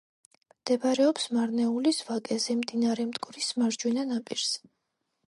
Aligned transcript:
მდებარეობს 0.53 1.27
მარნეულის 1.37 1.99
ვაკეზე, 2.07 2.55
მდინარე 2.63 3.05
მტკვრის 3.11 3.51
მარჯვენა 3.63 4.07
ნაპირზე. 4.13 4.65